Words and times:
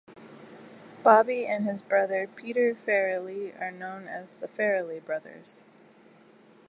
Bobby 1.03 1.45
and 1.45 1.67
his 1.67 1.83
brother 1.83 2.25
Peter 2.27 2.73
Farrelly 2.73 3.55
are 3.61 3.69
known 3.69 4.07
as 4.07 4.35
The 4.35 4.47
Farrelly 4.47 4.99
brothers. 5.05 5.61